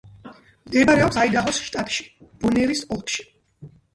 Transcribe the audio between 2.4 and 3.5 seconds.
ბონერის ოლქში.